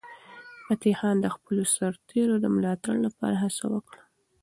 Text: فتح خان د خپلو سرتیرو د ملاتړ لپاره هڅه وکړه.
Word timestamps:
فتح 0.65 0.93
خان 0.99 1.15
د 1.21 1.27
خپلو 1.35 1.63
سرتیرو 1.75 2.35
د 2.43 2.45
ملاتړ 2.55 2.93
لپاره 3.05 3.35
هڅه 3.43 3.65
وکړه. 3.73 4.03